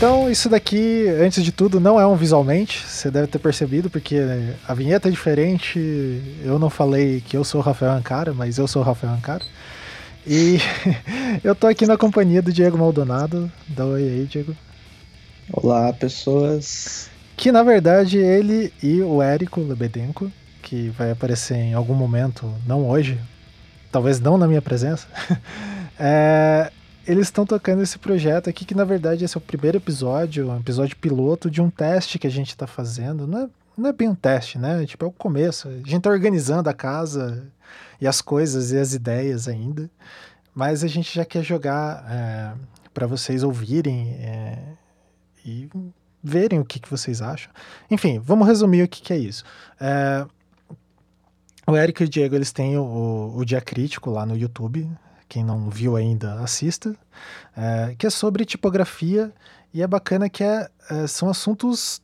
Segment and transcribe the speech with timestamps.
[0.00, 4.16] Então, isso daqui, antes de tudo, não é um visualmente, você deve ter percebido, porque
[4.66, 5.78] a vinheta é diferente.
[6.42, 9.44] Eu não falei que eu sou o Rafael Ancara, mas eu sou o Rafael Ancara.
[10.26, 10.56] E
[11.44, 13.52] eu tô aqui na companhia do Diego Maldonado.
[13.68, 14.56] Dá oi aí, Diego.
[15.52, 17.10] Olá, pessoas.
[17.36, 22.88] Que na verdade ele e o Érico Lebedenko, que vai aparecer em algum momento, não
[22.88, 23.20] hoje,
[23.92, 25.06] talvez não na minha presença,
[26.00, 26.72] é,
[27.06, 30.58] eles estão tocando esse projeto aqui, que na verdade esse é o primeiro episódio, um
[30.58, 33.26] episódio piloto de um teste que a gente está fazendo.
[33.26, 34.84] Não é, não é bem um teste, né?
[34.84, 35.68] Tipo, é o começo.
[35.68, 37.46] A gente está organizando a casa
[38.00, 39.90] e as coisas e as ideias ainda.
[40.54, 42.52] Mas a gente já quer jogar é,
[42.92, 44.58] para vocês ouvirem é,
[45.44, 45.68] e
[46.22, 47.50] verem o que, que vocês acham.
[47.90, 49.42] Enfim, vamos resumir o que, que é isso.
[49.80, 50.26] É,
[51.66, 54.88] o Eric e o Diego, eles têm o, o Dia Crítico lá no YouTube
[55.30, 56.94] quem não viu ainda, assista,
[57.56, 59.32] é, que é sobre tipografia
[59.72, 62.02] e é bacana que é, é, são assuntos,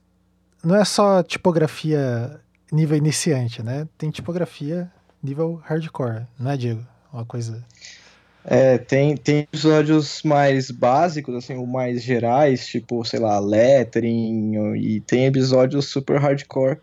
[0.64, 3.88] não é só tipografia nível iniciante, né?
[3.98, 6.86] Tem tipografia nível hardcore, não é, Diego?
[7.12, 7.62] Uma coisa...
[8.48, 15.00] É, tem, tem episódios mais básicos, assim, ou mais gerais, tipo, sei lá, lettering, e
[15.00, 16.78] tem episódios super hardcore,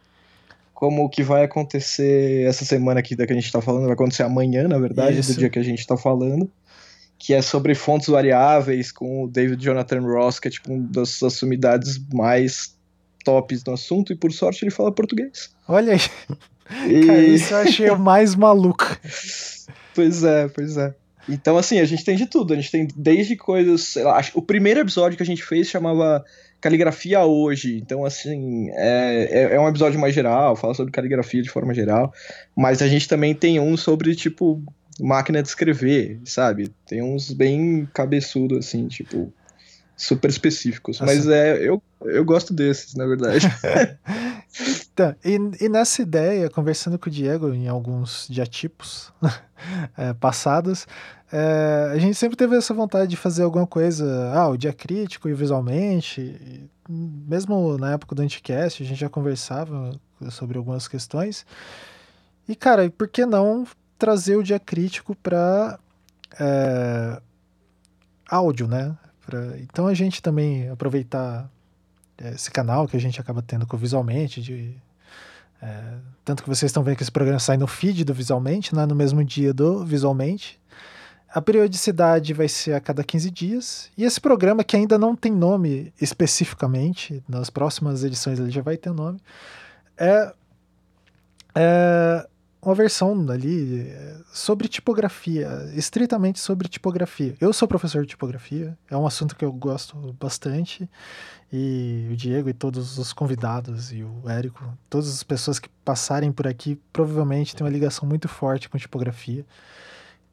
[0.83, 3.93] como o que vai acontecer essa semana aqui da que a gente tá falando, vai
[3.93, 5.33] acontecer amanhã, na verdade, Isso.
[5.33, 6.51] do dia que a gente tá falando,
[7.17, 11.21] que é sobre fontes variáveis com o David Jonathan Ross, que é tipo uma das,
[11.21, 12.75] das sumidades mais
[13.23, 15.51] tops no assunto, e por sorte ele fala português.
[15.69, 16.01] Olha aí.
[16.91, 17.05] E...
[17.05, 18.85] Cara, isso eu achei o mais maluco.
[19.95, 20.93] pois é, pois é.
[21.29, 22.51] Então, assim, a gente tem de tudo.
[22.51, 26.25] A gente tem desde coisas, lá, o primeiro episódio que a gente fez chamava
[26.63, 27.77] caligrafia hoje.
[27.77, 32.13] Então, assim, é, é, é, um episódio mais geral, fala sobre caligrafia de forma geral.
[32.55, 34.63] Mas a gente também tem um sobre, tipo,
[34.97, 36.71] máquina de escrever, sabe?
[36.87, 39.31] Tem uns bem cabeçudo, assim, tipo,
[40.03, 41.01] super específicos.
[41.01, 41.05] Assim.
[41.05, 43.47] Mas é, eu, eu gosto desses, na verdade.
[44.91, 49.13] então, e, e, nessa ideia, conversando com o Diego em alguns diatipos
[49.97, 50.85] é, passados,
[51.31, 55.29] é, a gente sempre teve essa vontade de fazer alguma coisa, ah, o dia crítico
[55.29, 56.69] e visualmente.
[56.89, 59.97] Mesmo na época do Anticast, a gente já conversava
[60.29, 61.45] sobre algumas questões.
[62.47, 63.65] E, cara, por que não
[63.97, 65.79] trazer o dia crítico para
[66.37, 67.21] é,
[68.29, 68.97] áudio, né?
[69.25, 71.49] Pra, então a gente também aproveitar
[72.17, 74.75] esse canal que a gente acaba tendo com visualmente, de,
[75.61, 78.85] é, tanto que vocês estão vendo que esse programa sai no feed do visualmente, né,
[78.85, 80.59] no mesmo dia do visualmente.
[81.33, 83.89] A periodicidade vai ser a cada 15 dias.
[83.97, 88.77] E esse programa, que ainda não tem nome especificamente, nas próximas edições ele já vai
[88.77, 89.19] ter nome,
[89.97, 90.31] é,
[91.55, 92.27] é
[92.65, 97.35] uma versão ali é, sobre tipografia, estritamente sobre tipografia.
[97.39, 100.89] Eu sou professor de tipografia, é um assunto que eu gosto bastante.
[101.51, 106.31] E o Diego e todos os convidados e o Érico, todas as pessoas que passarem
[106.31, 109.45] por aqui provavelmente têm uma ligação muito forte com tipografia.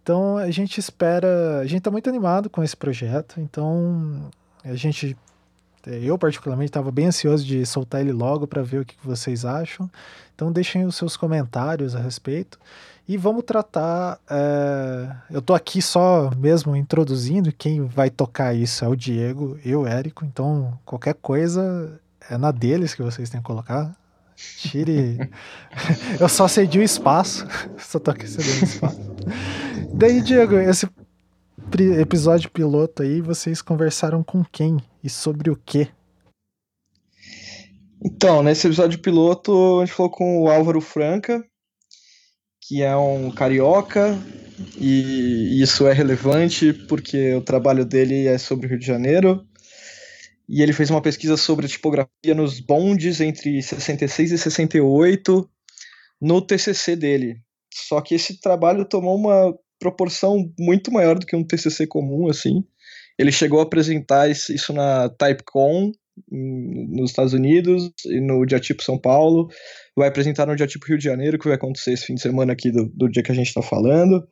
[0.02, 4.30] Então a gente espera, a gente está muito animado com esse projeto, então
[4.64, 5.16] a gente,
[5.86, 9.90] eu particularmente estava bem ansioso de soltar ele logo para ver o que vocês acham.
[10.34, 12.58] Então deixem os seus comentários a respeito
[13.08, 14.18] e vamos tratar.
[14.28, 19.74] É, eu estou aqui só mesmo introduzindo, quem vai tocar isso é o Diego e
[19.74, 23.94] o Érico, então qualquer coisa é na deles que vocês têm que colocar.
[24.36, 25.18] Tire.
[26.18, 29.00] eu só cedi o espaço, só tô aqui cedendo espaço.
[29.92, 30.88] Daí, Diego, esse
[32.00, 35.88] episódio piloto aí, vocês conversaram com quem e sobre o quê?
[38.02, 41.44] Então, nesse episódio piloto, a gente falou com o Álvaro Franca,
[42.60, 44.18] que é um carioca,
[44.78, 49.44] e isso é relevante porque o trabalho dele é sobre o Rio de Janeiro.
[50.48, 55.48] E ele fez uma pesquisa sobre tipografia nos bondes entre 66 e 68
[56.20, 57.40] no TCC dele.
[57.72, 62.64] Só que esse trabalho tomou uma proporção muito maior do que um TCC comum, assim.
[63.20, 65.92] Ele chegou a apresentar isso na TypeCon
[66.26, 69.46] nos Estados Unidos e no Diatipo São Paulo.
[69.94, 72.70] Vai apresentar no Diatipo Rio de Janeiro, que vai acontecer esse fim de semana aqui
[72.70, 74.26] do, do dia que a gente está falando.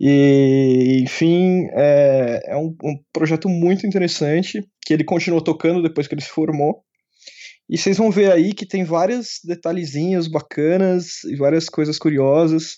[0.00, 6.14] E, enfim, é, é um, um, projeto muito interessante que ele continuou tocando depois que
[6.14, 6.84] ele se formou.
[7.68, 12.76] E vocês vão ver aí que tem vários detalhezinhos bacanas e várias coisas curiosas.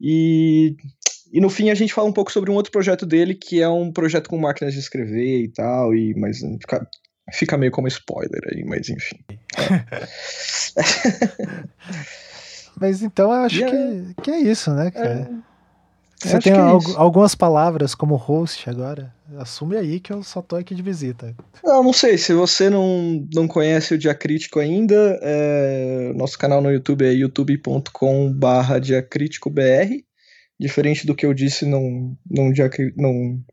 [0.00, 0.74] E,
[1.32, 3.68] e no fim a gente fala um pouco sobre um outro projeto dele, que é
[3.68, 6.88] um projeto com máquinas de escrever e tal, e, mas fica,
[7.32, 9.18] fica meio como spoiler aí, mas enfim.
[12.80, 15.28] mas então eu acho que, é, que é isso, né, cara?
[16.20, 16.58] Você tem é
[16.96, 19.14] algumas palavras como host agora?
[19.36, 21.32] Assume aí que eu só tô aqui de visita.
[21.62, 22.18] Não, não sei.
[22.18, 26.12] Se você não, não conhece o Diacrítico ainda, é...
[26.16, 30.07] nosso canal no YouTube é youtube.com/barra diacríticobr.
[30.58, 32.52] Diferente do que eu disse num, num,
[32.96, 33.44] num,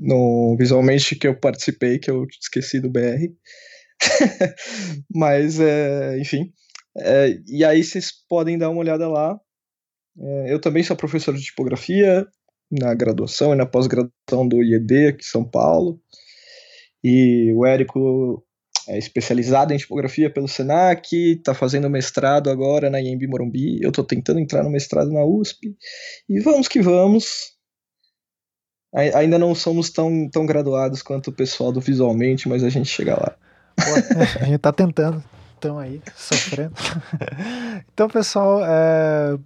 [0.00, 3.30] no visualmente que eu participei, que eu esqueci do BR.
[5.14, 6.52] Mas, é, enfim.
[6.96, 9.38] É, e aí vocês podem dar uma olhada lá.
[10.18, 12.26] É, eu também sou professor de tipografia
[12.70, 16.00] na graduação e na pós-graduação do IED aqui em São Paulo.
[17.02, 18.44] E o Érico
[18.88, 23.82] é especializado em tipografia pelo Senac, está fazendo mestrado agora na IMB Morumbi.
[23.82, 25.76] Eu estou tentando entrar no mestrado na USP.
[26.28, 27.54] E vamos que vamos.
[28.94, 33.14] Ainda não somos tão, tão graduados quanto o pessoal do Visualmente, mas a gente chega
[33.14, 33.36] lá.
[33.76, 33.82] Pô,
[34.40, 35.22] a gente está tentando.
[35.54, 36.74] Estão aí, sofrendo.
[37.92, 39.38] então, pessoal, é,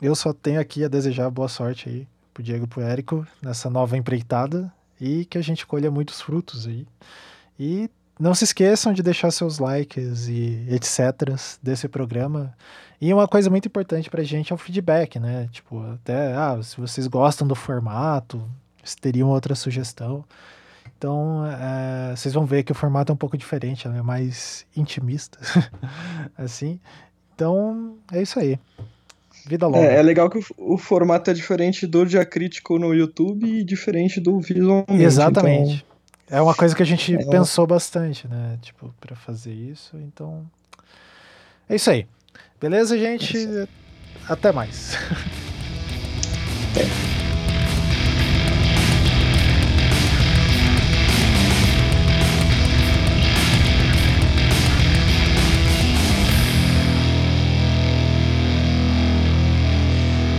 [0.00, 3.68] eu só tenho aqui a desejar boa sorte aí pro Diego e pro Érico nessa
[3.68, 6.86] nova empreitada e que a gente colha muitos frutos aí.
[7.58, 7.90] E
[8.20, 11.32] não se esqueçam de deixar seus likes e etc
[11.62, 12.54] desse programa.
[13.00, 15.48] E uma coisa muito importante pra gente é o feedback, né?
[15.50, 18.46] Tipo, até, ah, se vocês gostam do formato,
[18.84, 20.22] se teriam outra sugestão.
[20.98, 25.38] Então, é, vocês vão ver que o formato é um pouco diferente, é mais intimista,
[26.36, 26.78] assim.
[27.34, 28.58] Então, é isso aí.
[29.46, 29.86] Vida longa.
[29.86, 34.20] É, é legal que o, o, formato é diferente do diacrítico no YouTube e diferente
[34.20, 35.02] do visualmente.
[35.02, 35.74] Exatamente.
[35.76, 35.89] Então...
[36.32, 38.56] É uma coisa que a gente é pensou bastante, né?
[38.62, 39.96] Tipo, para fazer isso.
[39.96, 40.48] Então,
[41.68, 42.06] é isso aí.
[42.60, 43.36] Beleza, gente?
[43.36, 43.66] É
[44.28, 44.94] Até mais.
[46.76, 46.86] É.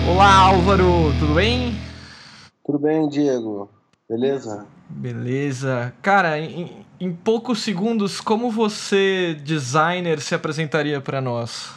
[0.10, 1.76] Olá, Álvaro, tudo bem?
[2.64, 3.70] Tudo bem, Diego.
[4.08, 4.66] Beleza?
[4.96, 5.94] Beleza.
[6.02, 11.74] Cara, em, em poucos segundos, como você, designer, se apresentaria para nós?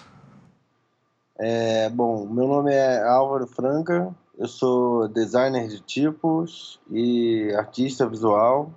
[1.38, 8.70] É, bom, meu nome é Álvaro Franca, eu sou designer de tipos e artista visual.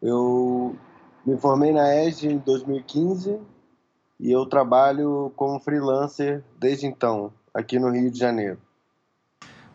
[0.00, 0.76] Eu
[1.24, 3.38] me formei na ESG em 2015
[4.20, 8.58] e eu trabalho como freelancer desde então, aqui no Rio de Janeiro.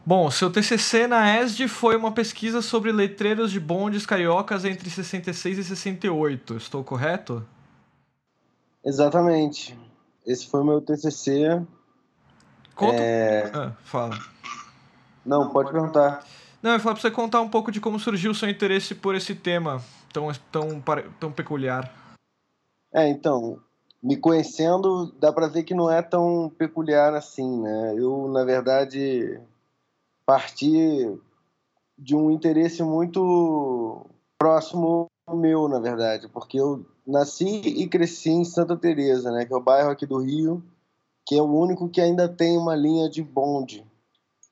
[0.08, 5.58] Bom, seu TCC na ESD foi uma pesquisa sobre letreiros de bondes cariocas entre 66
[5.58, 7.46] e 68, estou correto?
[8.86, 9.78] Exatamente.
[10.26, 11.62] Esse foi o meu TCC.
[12.74, 12.96] Conta...
[12.96, 13.52] É...
[13.54, 14.18] Ah, fala.
[15.26, 16.26] Não, pode perguntar.
[16.64, 18.96] Não, eu ia falar para você contar um pouco de como surgiu o seu interesse
[18.96, 19.84] por esse tema
[20.14, 20.82] tão, tão,
[21.20, 21.94] tão peculiar.
[22.94, 23.60] É, então,
[24.02, 27.94] me conhecendo, dá para ver que não é tão peculiar assim, né?
[27.98, 29.38] Eu, na verdade,
[30.28, 31.18] partir
[31.98, 34.06] de um interesse muito
[34.38, 39.56] próximo meu, na verdade, porque eu nasci e cresci em Santa Teresa, né, que é
[39.56, 40.62] o bairro aqui do Rio,
[41.26, 43.86] que é o único que ainda tem uma linha de bonde.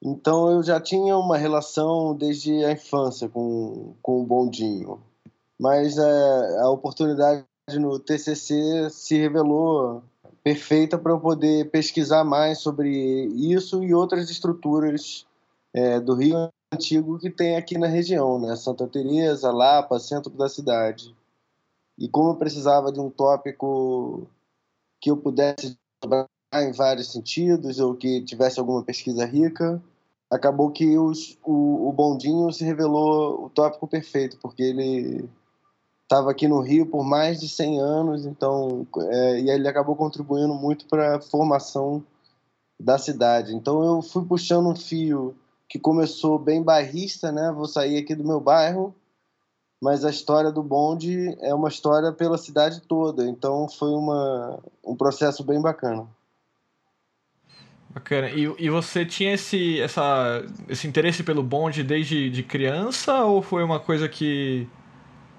[0.02, 5.02] Então eu já tinha uma relação desde a infância com, com o bondinho.
[5.60, 7.46] Mas é, a oportunidade
[7.80, 10.04] no TCC se revelou
[10.44, 12.90] perfeita para eu poder pesquisar mais sobre
[13.26, 15.26] isso e outras estruturas
[15.76, 18.56] é, do Rio Antigo que tem aqui na região, né?
[18.56, 21.14] Santa Teresa, Lapa, centro da cidade.
[22.00, 24.26] E como eu precisava de um tópico
[25.02, 29.84] que eu pudesse trabalhar em vários sentidos ou que tivesse alguma pesquisa rica,
[30.32, 35.30] acabou que os, o, o bondinho se revelou o tópico perfeito, porque ele
[36.04, 40.54] estava aqui no Rio por mais de 100 anos, então é, e ele acabou contribuindo
[40.54, 42.02] muito para a formação
[42.80, 43.54] da cidade.
[43.54, 45.36] Então eu fui puxando um fio
[45.68, 47.52] que começou bem bairrista, né?
[47.52, 48.96] Vou sair aqui do meu bairro,
[49.82, 53.26] mas a história do bonde é uma história pela cidade toda.
[53.26, 56.08] Então foi uma, um processo bem bacana.
[57.90, 58.30] Bacana.
[58.30, 63.64] E, e você tinha esse, essa, esse interesse pelo bonde desde de criança ou foi
[63.64, 64.68] uma coisa que,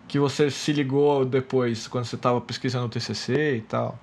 [0.09, 3.99] que você se ligou depois, quando você estava pesquisando o TCC e tal?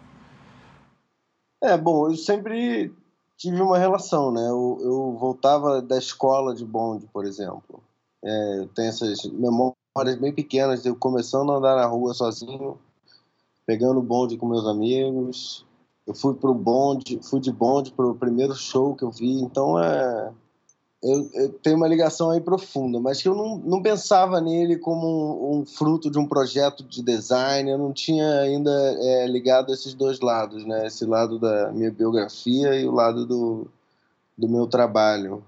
[1.64, 2.94] É, bom, eu sempre
[3.38, 4.42] tive uma relação, né?
[4.50, 7.84] Eu, eu voltava da escola de bonde, por exemplo.
[8.24, 12.78] É, eu tenho essas memórias bem pequenas de eu começando a andar na rua sozinho,
[13.66, 15.66] pegando bonde com meus amigos.
[16.06, 20.32] Eu fui pro bonde, fui de bonde pro primeiro show que eu vi, então é
[21.04, 25.06] eu, eu, tenho uma ligação aí profunda, mas que eu não, não pensava nele como
[25.06, 29.94] um, um, fruto de um projeto de design, eu não tinha ainda é, ligado esses
[29.94, 30.88] dois lados, né?
[30.88, 33.68] Esse lado da minha biografia e o lado do,
[34.38, 35.44] do meu trabalho.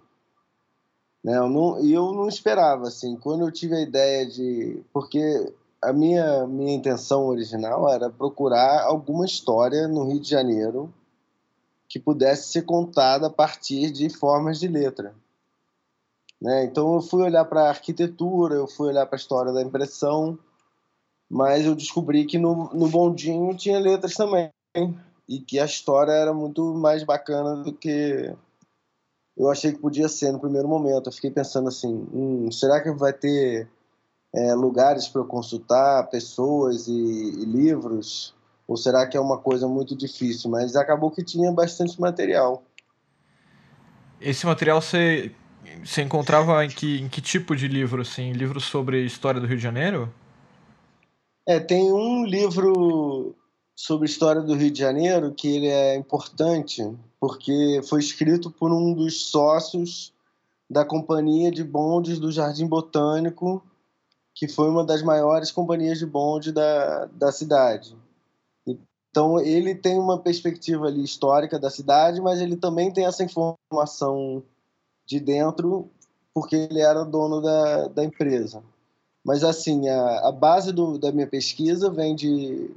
[1.23, 1.37] Né?
[1.37, 4.83] Eu não, e eu não esperava, assim, quando eu tive a ideia de...
[4.91, 10.93] Porque a minha, minha intenção original era procurar alguma história no Rio de Janeiro
[11.87, 15.15] que pudesse ser contada a partir de formas de letra.
[16.45, 16.63] Né?
[16.65, 20.37] Então eu fui olhar para a arquitetura, eu fui olhar para a história da impressão,
[21.27, 24.51] mas eu descobri que no, no bondinho tinha letras também
[25.27, 28.31] e que a história era muito mais bacana do que
[29.35, 31.07] eu achei que podia ser no primeiro momento.
[31.07, 33.67] Eu fiquei pensando assim, hum, será que vai ter
[34.31, 38.35] é, lugares para eu consultar, pessoas e, e, livros?
[38.67, 40.51] Ou será que é uma coisa muito difícil?
[40.51, 42.61] Mas acabou que tinha bastante material.
[44.21, 45.33] Esse material você,
[45.83, 48.01] você encontrava em que, em que tipo de livro?
[48.01, 50.13] Assim, livros sobre história do Rio de Janeiro?
[51.47, 53.35] É, tem um livro
[53.75, 56.81] sobre história do Rio de Janeiro que ele é importante
[57.19, 60.13] porque foi escrito por um dos sócios
[60.69, 63.63] da companhia de bondes do Jardim Botânico,
[64.33, 67.95] que foi uma das maiores companhias de bonde da, da cidade.
[69.09, 74.43] Então ele tem uma perspectiva ali histórica da cidade, mas ele também tem essa informação
[75.05, 75.89] de dentro,
[76.33, 78.63] porque ele era dono da, da empresa.
[79.23, 82.69] Mas, assim, a, a base do, da minha pesquisa vem de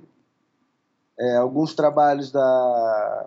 [1.19, 3.27] é, alguns trabalhos da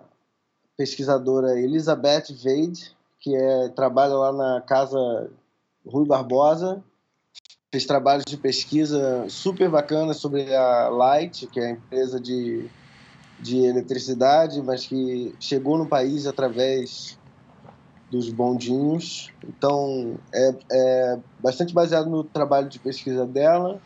[0.76, 5.30] pesquisadora Elizabeth Veid, que é, trabalha lá na Casa
[5.86, 6.82] Rui Barbosa,
[7.70, 12.68] fez trabalhos de pesquisa super bacanas sobre a Light, que é a empresa de,
[13.38, 17.18] de eletricidade, mas que chegou no país através
[18.12, 19.30] dos bondinhos.
[19.42, 23.80] Então, é, é bastante baseado no trabalho de pesquisa dela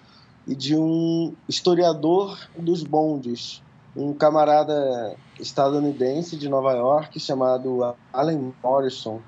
[0.48, 3.62] e de um historiador dos bondes,
[3.96, 9.20] um camarada estadunidense de Nova York chamado Allen Morrison,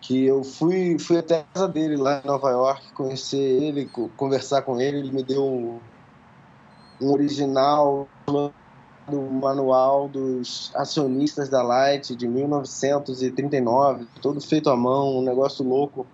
[0.00, 4.62] que eu fui, fui até a casa dele lá em Nova York, conhecer ele, conversar
[4.62, 5.78] com ele, ele me deu um,
[7.00, 8.08] um original
[9.10, 16.06] do manual dos acionistas da Light de 1939, todo feito à mão, um negócio louco,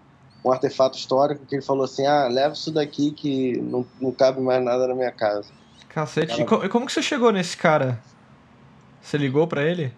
[0.44, 4.40] um artefato histórico que ele falou assim: ah, leva isso daqui que não, não cabe
[4.40, 5.48] mais nada na minha casa.
[5.88, 8.00] Cacete, e como que você chegou nesse cara?
[9.00, 9.92] Você ligou para ele?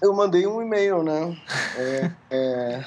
[0.00, 1.36] Eu mandei um e-mail, né?
[1.76, 2.84] é, é,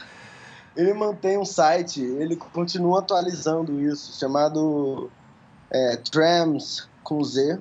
[0.76, 5.10] ele mantém um site, ele continua atualizando isso, chamado
[5.72, 7.58] é, trams.com.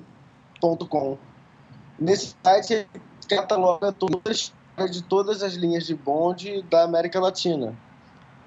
[1.99, 2.87] Nesse site ele
[3.27, 7.73] cataloga toda a história de todas as linhas de bonde da América Latina.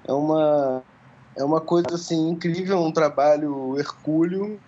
[0.07, 0.83] É uma,
[1.35, 4.59] é uma coisa assim incrível, um trabalho hercúleo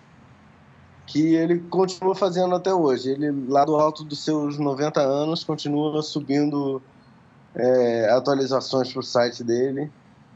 [1.06, 3.10] que ele continua fazendo até hoje.
[3.10, 6.82] Ele, lá do alto dos seus 90 anos, continua subindo
[7.54, 9.90] é, atualizações para o site dele.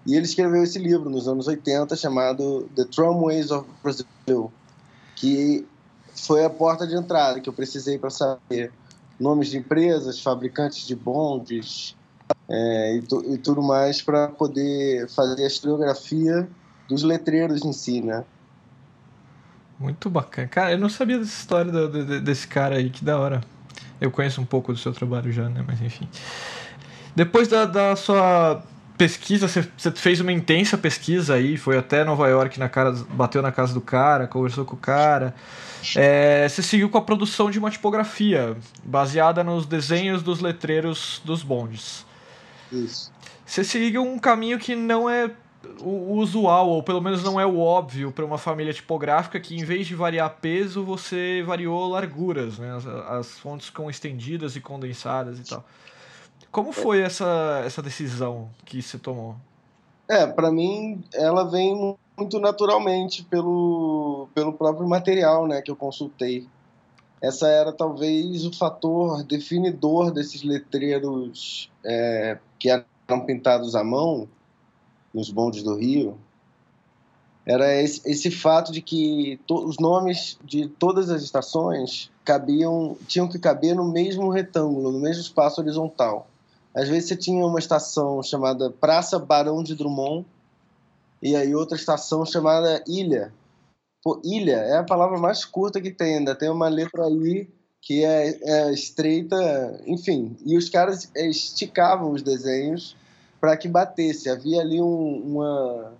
[0.06, 4.52] E ele escreveu esse livro nos anos 80 chamado The Tramways of Brazil,
[5.16, 5.66] que
[6.16, 8.72] foi a porta de entrada que eu precisei para saber
[9.18, 11.96] nomes de empresas, fabricantes de bondes
[12.48, 16.48] é, e, tu, e, tudo mais para poder fazer a historiografia
[16.88, 18.24] dos letreiros em si, né?
[19.78, 20.48] Muito bacana.
[20.48, 23.42] Cara, eu não sabia dessa história do, do, desse cara aí, que da hora.
[24.00, 25.64] Eu conheço um pouco do seu trabalho já, né?
[25.66, 26.08] Mas enfim.
[27.14, 28.62] Depois da, da sua
[28.96, 29.62] pesquisa, você,
[29.94, 33.80] fez uma intensa pesquisa aí, foi até Nova York, na cara, bateu na casa do
[33.80, 35.34] cara, conversou com o cara.
[35.94, 41.42] É, você seguiu com a produção de uma tipografia, baseada nos desenhos dos letreiros dos
[41.42, 42.04] bondes.
[42.72, 43.12] Isso.
[43.44, 45.30] Você seguiu um caminho que não é
[45.80, 49.64] o usual, ou pelo menos não é o óbvio para uma família tipográfica que em
[49.64, 52.74] vez de variar peso, você variou larguras, né?
[52.76, 55.64] As, as fontes ficam estendidas e condensadas e tal.
[56.56, 59.36] Como foi essa, essa decisão que você tomou?
[60.08, 66.48] É, para mim ela vem muito naturalmente pelo, pelo próprio material né, que eu consultei.
[67.20, 74.26] Essa era talvez o fator definidor desses letreiros é, que eram pintados à mão
[75.12, 76.16] nos bondes do Rio.
[77.44, 83.38] Era esse, esse fato de que os nomes de todas as estações cabiam, tinham que
[83.38, 86.26] caber no mesmo retângulo, no mesmo espaço horizontal.
[86.76, 90.26] Às vezes você tinha uma estação chamada Praça Barão de Drummond
[91.22, 93.32] e aí outra estação chamada Ilha.
[94.04, 97.48] Pô, ilha é a palavra mais curta que tem, ainda tem uma letra I
[97.80, 100.36] que é, é estreita, enfim.
[100.44, 102.94] E os caras esticavam os desenhos
[103.40, 104.28] para que batesse.
[104.28, 105.94] Havia ali um, uma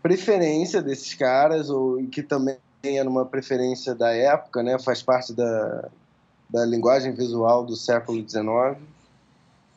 [0.00, 4.78] preferência desses caras, ou que também era uma preferência da época, né?
[4.78, 5.88] faz parte da,
[6.48, 8.78] da linguagem visual do século XIX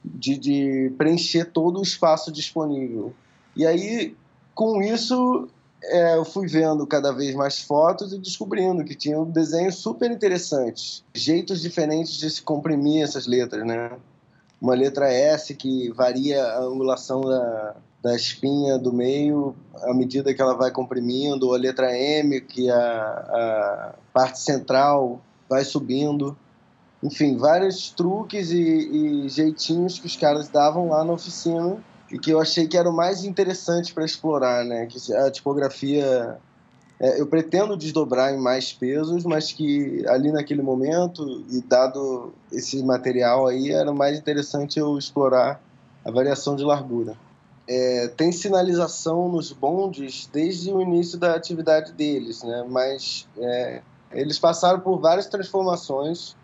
[0.03, 3.13] de, de preencher todo o espaço disponível.
[3.55, 4.15] E aí,
[4.53, 5.47] com isso,
[5.83, 11.03] é, eu fui vendo cada vez mais fotos e descobrindo que tinham desenhos super interessantes,
[11.13, 13.91] jeitos diferentes de se comprimir essas letras, né?
[14.61, 20.41] Uma letra S que varia a angulação da, da espinha do meio à medida que
[20.41, 26.37] ela vai comprimindo, ou a letra M que a, a parte central vai subindo.
[27.03, 28.57] Enfim, vários truques e,
[29.25, 31.77] e jeitinhos que os caras davam lá na oficina
[32.09, 34.85] e que eu achei que era o mais interessante para explorar, né?
[34.85, 36.39] Que a tipografia
[36.97, 42.81] é, eu pretendo desdobrar em mais pesos, mas que ali naquele momento e dado esse
[42.81, 45.61] material aí era mais interessante eu explorar
[46.05, 47.17] a variação de largura.
[47.67, 52.65] É, tem sinalização nos bondes desde o início da atividade deles, né?
[52.69, 53.81] Mas é,
[54.13, 56.37] eles passaram por várias transformações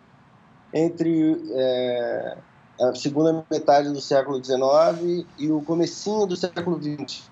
[0.74, 2.38] entre é,
[2.80, 7.30] a segunda metade do século XIX e o comecinho do século XX,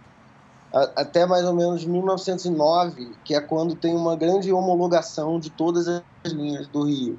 [0.95, 6.03] até mais ou menos 1909, que é quando tem uma grande homologação de todas as
[6.25, 7.17] linhas do Rio.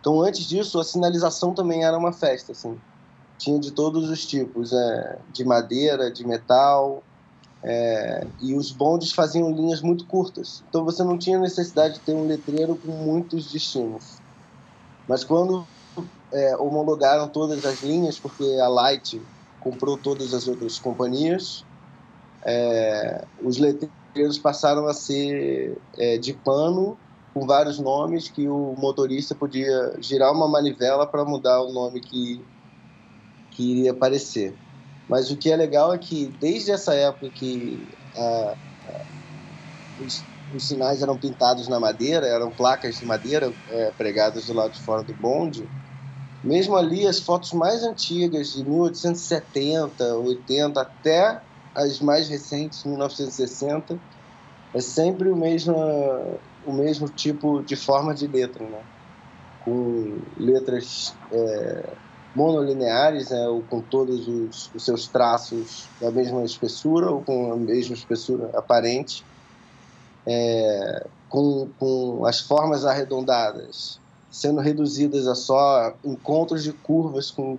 [0.00, 2.78] Então, antes disso, a sinalização também era uma festa, assim.
[3.36, 7.02] Tinha de todos os tipos, é, de madeira, de metal,
[7.62, 10.64] é, e os bondes faziam linhas muito curtas.
[10.68, 14.18] Então, você não tinha necessidade de ter um letreiro com muitos destinos.
[15.08, 15.66] Mas quando
[16.32, 19.20] é, homologaram todas as linhas, porque a Light
[19.58, 21.64] comprou todas as outras companhias.
[22.44, 26.96] É, os letreiros passaram a ser é, de pano,
[27.34, 32.44] com vários nomes, que o motorista podia girar uma manivela para mudar o nome que,
[33.50, 34.56] que iria aparecer.
[35.08, 39.04] Mas o que é legal é que, desde essa época que a, a,
[40.52, 44.80] os, sinais eram pintados na madeira, eram placas de madeira é, pregadas do lado de
[44.80, 45.68] fora do bonde,
[46.42, 51.42] mesmo ali, as fotos mais antigas, de 1870, 80, até
[51.74, 53.98] as mais recentes, 1960,
[54.74, 55.74] é sempre o mesmo,
[56.64, 58.82] o mesmo tipo de forma de letra, né?
[59.60, 61.96] com letras é,
[62.34, 63.48] monolineares, né?
[63.48, 68.50] ou com todos os, os, seus traços da mesma espessura, ou com a mesma espessura
[68.56, 69.24] aparente,
[70.28, 73.98] é, com, com as formas arredondadas
[74.30, 77.58] sendo reduzidas a só encontros de curvas com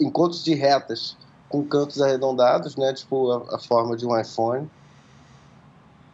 [0.00, 1.16] encontros de retas
[1.48, 4.68] com cantos arredondados, né, tipo a, a forma de um iPhone.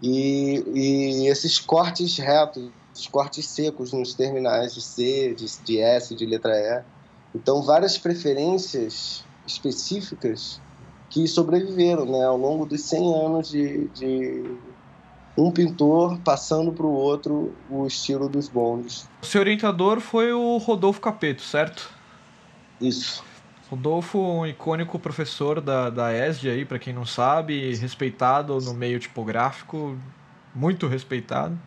[0.00, 6.14] E, e, esses cortes retos, esses cortes secos nos terminais de C, de, de S,
[6.14, 6.82] de letra E.
[7.34, 10.60] Então, várias preferências específicas
[11.10, 14.56] que sobreviveram né, ao longo dos 100 anos de, de
[15.36, 19.08] um pintor passando para o outro o estilo dos bondes.
[19.22, 21.90] O seu orientador foi o Rodolfo Capeto, certo?
[22.80, 23.24] Isso.
[23.68, 28.98] Rodolfo, um icônico professor da, da ESD aí, para quem não sabe, respeitado no meio
[29.00, 29.98] tipográfico,
[30.54, 31.58] muito respeitado.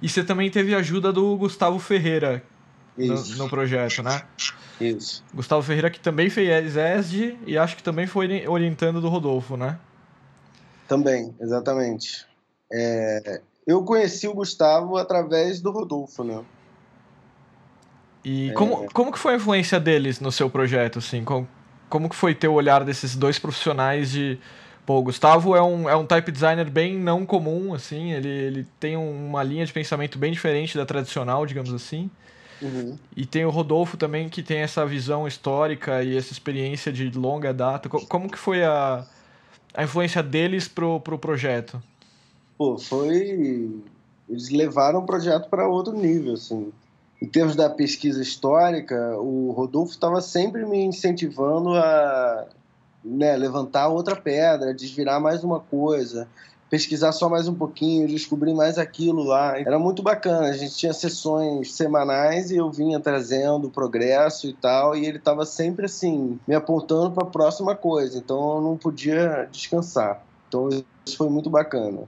[0.00, 2.44] E você também teve ajuda do Gustavo Ferreira
[2.96, 4.22] no, no, projeto, né?
[4.80, 5.24] Isso.
[5.34, 9.78] Gustavo Ferreira que também fez ESD e acho que também foi orientando do Rodolfo, né?
[10.88, 12.26] Também, exatamente.
[12.72, 16.42] É, eu conheci o Gustavo através do Rodolfo, né?
[18.24, 18.88] E como, é...
[18.88, 21.22] como que foi a influência deles no seu projeto, assim?
[21.22, 21.46] Como,
[21.88, 24.38] como que foi ter o olhar desses dois profissionais de...
[24.86, 28.66] Pô, o Gustavo é um, é um type designer bem não comum, assim, ele, ele
[28.80, 32.10] tem uma linha de pensamento bem diferente da tradicional, digamos assim.
[32.62, 32.98] Uhum.
[33.14, 37.52] E tem o Rodolfo também, que tem essa visão histórica e essa experiência de longa
[37.52, 37.86] data.
[37.90, 39.06] Como que foi a,
[39.74, 41.82] a influência deles pro, pro projeto?
[42.58, 43.80] pô, foi.
[44.28, 46.72] Eles levaram o projeto para outro nível, assim.
[47.22, 52.46] Em termos da pesquisa histórica, o Rodolfo estava sempre me incentivando a
[53.02, 56.28] né, levantar outra pedra, desvirar mais uma coisa,
[56.70, 59.58] pesquisar só mais um pouquinho, descobrir mais aquilo lá.
[59.58, 60.48] Era muito bacana.
[60.48, 65.44] A gente tinha sessões semanais e eu vinha trazendo progresso e tal, e ele estava
[65.46, 68.18] sempre assim, me apontando para a próxima coisa.
[68.18, 70.22] Então eu não podia descansar.
[70.48, 72.02] Então isso foi muito bacana.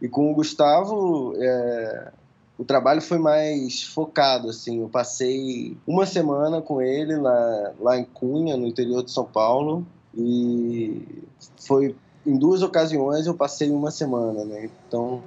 [0.00, 2.12] E com o Gustavo, é,
[2.56, 4.80] o trabalho foi mais focado, assim.
[4.80, 9.86] Eu passei uma semana com ele lá, lá em Cunha, no interior de São Paulo,
[10.16, 11.24] e
[11.58, 11.94] foi
[12.26, 14.68] em duas ocasiões eu passei uma semana, né?
[14.86, 15.22] Então,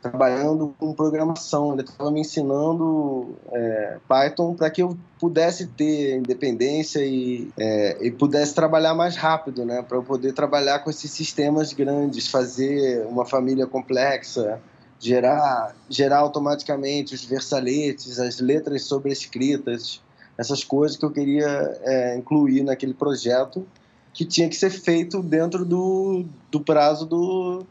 [0.00, 7.04] trabalhando com programação, ele estava me ensinando é, Python para que eu pudesse ter independência
[7.04, 9.82] e, é, e pudesse trabalhar mais rápido, né?
[9.82, 14.58] Para eu poder trabalhar com esses sistemas grandes, fazer uma família complexa,
[14.98, 20.00] gerar, gerar automaticamente os versaletes, as letras sobrescritas,
[20.38, 23.66] essas coisas que eu queria é, incluir naquele projeto
[24.12, 27.66] que tinha que ser feito dentro do, do prazo do,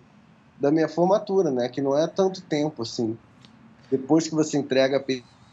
[0.60, 1.70] da minha formatura, né?
[1.70, 3.18] Que não é tanto tempo assim.
[3.90, 5.04] Depois que você entrega a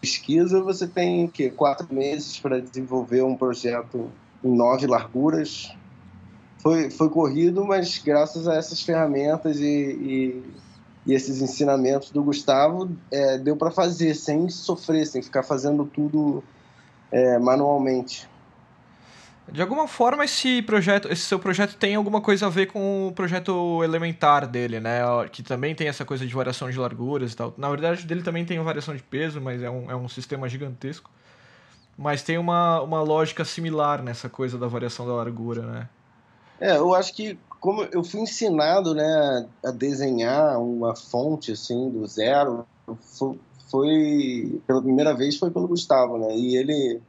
[0.00, 4.10] pesquisa, você tem que quatro meses para desenvolver um projeto
[4.42, 5.74] em nove larguras.
[6.58, 10.42] Foi, foi corrido, mas graças a essas ferramentas e, e,
[11.06, 16.42] e esses ensinamentos do Gustavo, é, deu para fazer sem sofrer, sem ficar fazendo tudo
[17.12, 18.28] é, manualmente.
[19.50, 23.12] De alguma forma esse projeto, esse seu projeto tem alguma coisa a ver com o
[23.12, 25.00] projeto elementar dele, né?
[25.30, 27.52] Que também tem essa coisa de variação de larguras e tal.
[27.56, 31.10] Na verdade, dele também tem variação de peso, mas é um, é um sistema gigantesco.
[31.96, 35.88] Mas tem uma, uma lógica similar nessa coisa da variação da largura, né?
[36.60, 42.06] É, eu acho que como eu fui ensinado, né, a desenhar uma fonte assim do
[42.06, 42.66] zero,
[43.00, 43.38] foi,
[43.70, 46.36] foi pela primeira vez foi pelo Gustavo, né?
[46.36, 47.00] E ele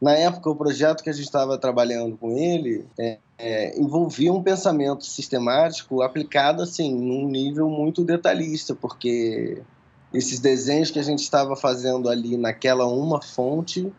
[0.00, 4.42] na época, o projeto que a gente estava trabalhando com ele é, é, envolvia um
[4.42, 9.62] pensamento sistemático aplicado assim num nível muito detalhista, porque
[10.12, 13.90] esses desenhos que a gente estava fazendo ali naquela uma fonte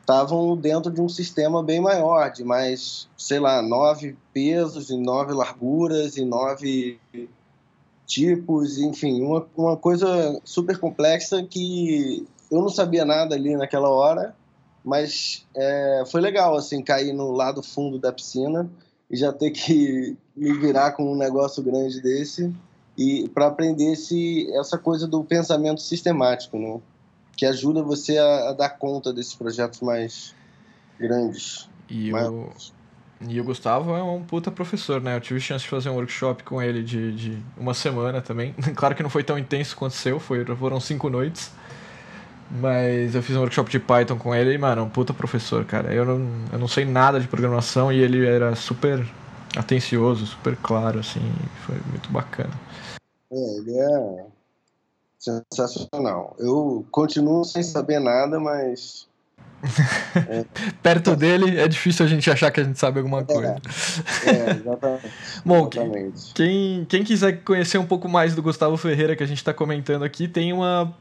[0.00, 5.32] estavam dentro de um sistema bem maior, de mais, sei lá, nove pesos e nove
[5.32, 6.98] larguras e nove
[8.04, 14.34] tipos, enfim, uma, uma coisa super complexa que eu não sabia nada ali naquela hora
[14.86, 18.70] mas é, foi legal, assim, cair no lado fundo da piscina
[19.10, 22.54] e já ter que me virar com um negócio grande desse
[22.96, 26.80] e para aprender esse, essa coisa do pensamento sistemático, né?
[27.36, 30.32] Que ajuda você a, a dar conta desses projetos mais
[30.98, 31.68] grandes.
[31.90, 32.48] E o,
[33.28, 35.16] e o Gustavo é um puta professor, né?
[35.16, 38.54] Eu tive chance de fazer um workshop com ele de, de uma semana também.
[38.76, 41.50] Claro que não foi tão intenso quanto o seu, foi, foram cinco noites.
[42.50, 45.92] Mas eu fiz um workshop de Python com ele e, mano, um puta professor, cara.
[45.92, 49.04] Eu não, eu não sei nada de programação e ele era super
[49.56, 51.20] atencioso, super claro, assim.
[51.66, 52.52] Foi muito bacana.
[53.32, 54.26] É, ele é
[55.18, 56.36] sensacional.
[56.38, 59.08] Eu continuo sem saber nada, mas.
[60.28, 60.44] é.
[60.80, 63.56] Perto dele é difícil a gente achar que a gente sabe alguma coisa.
[64.24, 65.10] É, é exatamente.
[65.44, 66.34] Bom, exatamente.
[66.34, 70.04] Quem, quem quiser conhecer um pouco mais do Gustavo Ferreira que a gente está comentando
[70.04, 70.94] aqui, tem uma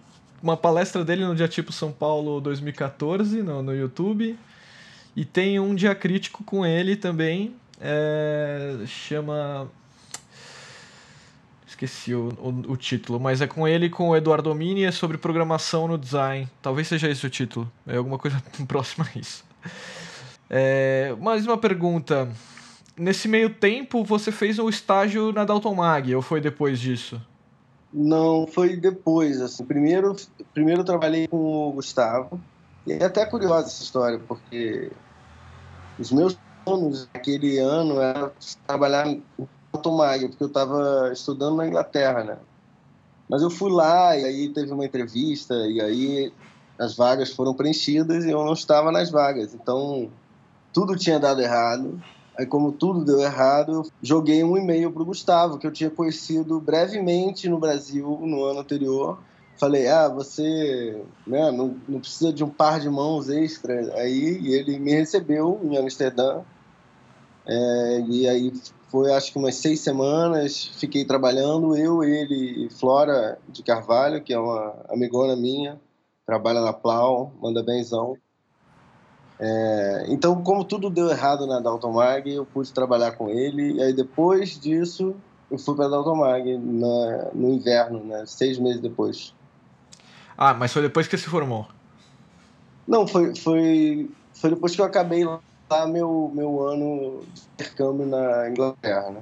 [0.45, 4.37] uma palestra dele no Dia Tipo São Paulo 2014 no, no YouTube.
[5.15, 7.55] E tem um dia crítico com ele também.
[7.81, 9.67] É, chama.
[11.65, 15.17] Esqueci o, o, o, título, mas é com ele com o Eduardo Mini é sobre
[15.17, 16.47] programação no design.
[16.61, 17.69] Talvez seja esse o título.
[17.87, 19.43] É alguma coisa próxima a isso.
[20.47, 22.29] É, mais uma pergunta.
[22.95, 27.19] Nesse meio tempo, você fez um estágio na Dalton Mag, ou foi depois disso?
[27.97, 29.41] Não, foi depois.
[29.41, 30.13] Assim, primeiro,
[30.53, 32.41] primeiro trabalhei com o Gustavo.
[32.85, 34.91] E é até curiosa essa história, porque
[35.97, 38.33] os meus planos naquele ano era
[38.67, 39.23] trabalhar em
[39.71, 42.37] Automag, porque eu estava estudando na Inglaterra, né?
[43.29, 46.33] Mas eu fui lá e aí teve uma entrevista e aí
[46.77, 49.53] as vagas foram preenchidas e eu não estava nas vagas.
[49.53, 50.11] Então,
[50.73, 51.99] tudo tinha dado errado.
[52.37, 55.89] Aí, como tudo deu errado, eu joguei um e-mail para o Gustavo, que eu tinha
[55.89, 59.19] conhecido brevemente no Brasil no ano anterior.
[59.57, 63.93] Falei, ah, você né, não, não precisa de um par de mãos extra.
[63.95, 66.41] Aí ele me recebeu em Amsterdã.
[67.47, 68.51] É, e aí
[68.89, 74.33] foi acho que umas seis semanas, fiquei trabalhando, eu, ele e Flora de Carvalho, que
[74.33, 75.79] é uma amigona minha,
[76.25, 78.17] trabalha na Plau, manda benzão.
[79.39, 83.73] É, então, como tudo deu errado na Dalton Mag, eu pude trabalhar com ele.
[83.73, 85.15] E aí, depois disso,
[85.51, 89.33] eu fui para a Dalton Mag na, no inverno, né, seis meses depois.
[90.37, 91.67] Ah, mas foi depois que você se formou?
[92.87, 95.39] Não, foi, foi, foi depois que eu acabei lá
[95.87, 99.11] meu, meu ano de intercâmbio na Inglaterra.
[99.11, 99.21] Né?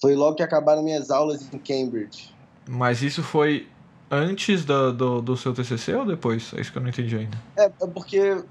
[0.00, 2.32] Foi logo que acabaram minhas aulas em Cambridge.
[2.68, 3.66] Mas isso foi
[4.10, 6.52] antes do, do, do seu TCC ou depois?
[6.54, 7.36] É isso que eu não entendi ainda.
[7.56, 8.42] É, é porque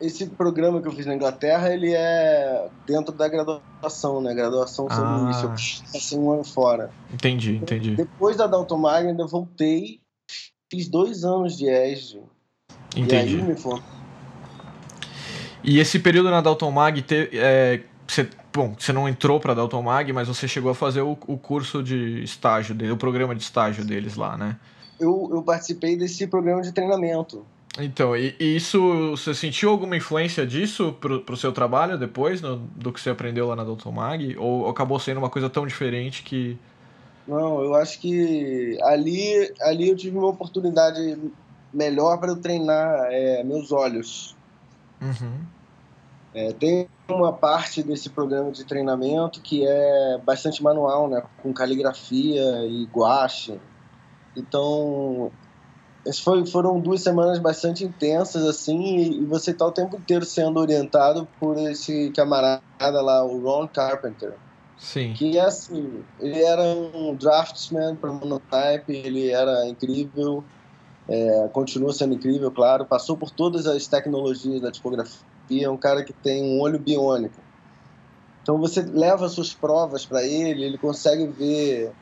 [0.00, 4.34] esse programa que eu fiz na Inglaterra, ele é dentro da graduação, né?
[4.34, 5.30] Graduação sobre ah.
[5.30, 5.44] isso.
[5.44, 6.90] Eu passei um ano fora.
[7.12, 7.94] Entendi, entendi.
[7.94, 10.00] Depois da Dalton Magna, ainda voltei,
[10.70, 12.20] fiz dois anos de ESG.
[12.96, 13.36] Entendi.
[13.36, 13.56] E aí me
[15.62, 19.82] E esse período na Dalton Mag, te, é, você, bom, você não entrou para Dalton
[19.82, 23.42] Mag, mas você chegou a fazer o, o curso de estágio dele, o programa de
[23.42, 24.58] estágio deles lá, né?
[24.98, 27.44] Eu, eu participei desse programa de treinamento.
[27.78, 32.56] Então, e, e, isso, você sentiu alguma influência disso pro, pro seu trabalho depois, no,
[32.56, 34.36] do que você aprendeu lá na Doutor Mag?
[34.38, 36.56] Ou acabou sendo uma coisa tão diferente que...
[37.26, 41.18] Não, eu acho que ali, ali eu tive uma oportunidade
[41.72, 44.36] melhor para eu treinar é, meus olhos.
[45.00, 45.40] Uhum.
[46.34, 51.22] É, tem uma parte desse programa de treinamento que é bastante manual, né?
[51.42, 53.58] Com caligrafia e guache.
[54.36, 55.30] Então,
[56.22, 61.26] foi, foram duas semanas bastante intensas, assim, e, você está o tempo inteiro sendo orientado
[61.40, 64.34] por esse camarada lá, o Ron Carpenter.
[64.76, 65.14] Sim.
[65.14, 70.44] Que é assim, ele era um draftsman para Monotype, ele era incrível,
[71.08, 76.04] é, continua sendo incrível, claro, passou por todas as tecnologias da tipografia, é um cara
[76.04, 77.40] que tem um olho biônico.
[78.42, 81.92] Então você leva suas provas para ele, ele consegue ver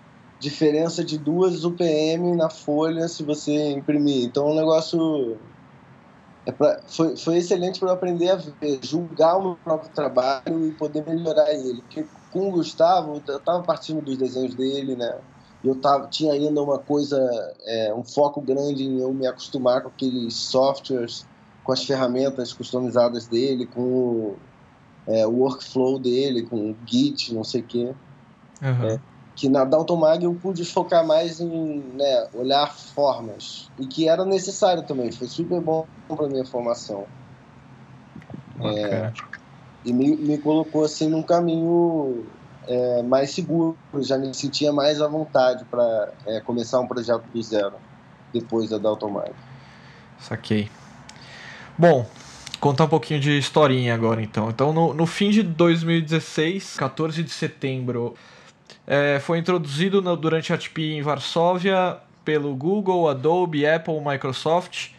[0.42, 4.24] diferença de duas UPM na folha se você imprimir.
[4.24, 5.38] Então o negócio
[6.44, 10.66] é pra, foi, foi excelente para eu aprender a ver, julgar o meu próprio trabalho
[10.66, 11.80] e poder melhorar ele.
[11.82, 15.16] Porque com o Gustavo, eu estava partindo dos desenhos dele, né?
[15.62, 17.16] Eu tava, tinha ainda uma coisa,
[17.64, 21.24] é, um foco grande em eu me acostumar com aqueles softwares,
[21.62, 24.36] com as ferramentas customizadas dele, com o,
[25.06, 27.94] é, o workflow dele, com o Git, não sei o quê.
[28.60, 28.88] Uhum.
[28.88, 29.00] É,
[29.34, 33.70] que na Dalton Mag eu pude focar mais em né, olhar formas.
[33.78, 37.06] E que era necessário também foi super bom para minha formação.
[38.60, 39.12] É,
[39.84, 42.24] e me, me, colocou assim num caminho
[42.68, 47.42] é, mais seguro já me sentia mais à vontade para é, começar um projeto do
[47.42, 47.74] zero
[48.32, 49.32] depois da Dalton Mag
[50.22, 50.70] saquei.
[51.76, 52.06] Bom
[52.60, 54.48] contar um pouquinho de historinha agora então.
[54.48, 58.14] Então no, no fim de 2016 14 de setembro
[58.86, 64.90] é, foi introduzido no, durante a TPI em Varsóvia pelo Google, Adobe, Apple, Microsoft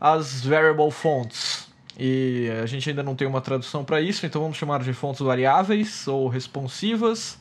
[0.00, 1.68] as variable fonts.
[1.98, 5.20] E a gente ainda não tem uma tradução para isso, então vamos chamar de fontes
[5.20, 7.38] variáveis ou responsivas.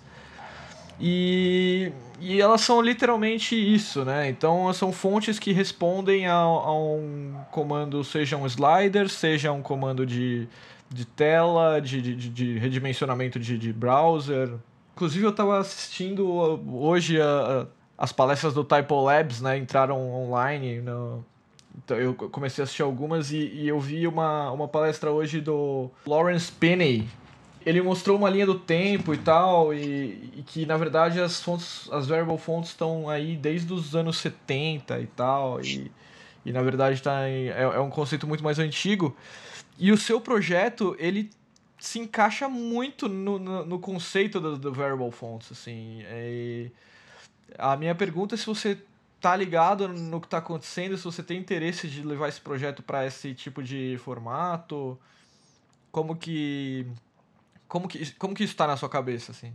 [1.00, 4.28] E, e elas são literalmente isso, né?
[4.28, 10.08] Então são fontes que respondem a, a um comando, seja um slider, seja um comando
[10.08, 10.48] de,
[10.90, 14.50] de tela, de, de, de redimensionamento de, de browser,
[14.98, 19.56] Inclusive, eu estava assistindo uh, hoje a, a, as palestras do Typo Labs, né?
[19.56, 20.82] Entraram online.
[20.82, 21.24] No...
[21.78, 25.92] Então, eu comecei a assistir algumas e, e, eu vi uma, uma palestra hoje do
[26.04, 27.08] Lawrence Pinney.
[27.64, 31.88] Ele mostrou uma linha do tempo e tal, e, e que na verdade as fontes,
[31.92, 35.92] as variable fonts estão aí desde os anos 70 e tal, e,
[36.44, 39.16] e na verdade tá em, é, é um conceito muito mais antigo.
[39.78, 41.30] E o seu projeto, ele
[41.80, 46.02] se encaixa muito no, no, no conceito do, do, variable fonts, assim.
[46.06, 46.70] É,
[47.58, 48.78] a minha pergunta é se você
[49.20, 53.06] tá ligado no que está acontecendo, se você tem interesse de levar esse projeto para
[53.06, 54.98] esse tipo de formato,
[55.92, 56.88] como que
[57.68, 59.54] como que como que isso está na sua cabeça, assim?